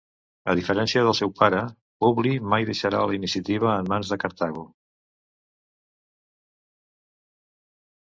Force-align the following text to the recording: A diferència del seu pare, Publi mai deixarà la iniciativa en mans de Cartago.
A 0.51 0.53
diferència 0.59 1.01
del 1.07 1.15
seu 1.17 1.31
pare, 1.41 1.57
Publi 2.03 2.31
mai 2.53 2.65
deixarà 2.69 3.01
la 3.11 3.15
iniciativa 3.17 3.75
en 3.81 3.91
mans 3.91 4.13
de 4.13 4.19
Cartago. 4.23 4.65